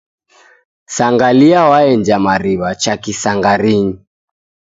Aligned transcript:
Sangalia 0.95 1.61
waenja 1.71 2.17
mariw'a 2.25 2.69
cha 2.81 2.93
kisangarinyi. 3.03 3.95